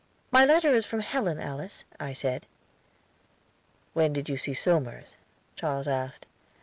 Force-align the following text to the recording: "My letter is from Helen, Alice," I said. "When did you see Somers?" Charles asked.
"My 0.31 0.45
letter 0.45 0.73
is 0.73 0.87
from 0.87 1.01
Helen, 1.01 1.39
Alice," 1.39 1.83
I 1.99 2.13
said. 2.13 2.47
"When 3.93 4.13
did 4.13 4.29
you 4.29 4.35
see 4.35 4.55
Somers?" 4.55 5.15
Charles 5.55 5.87
asked. 5.87 6.25